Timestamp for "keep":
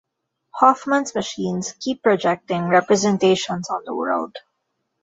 1.73-2.01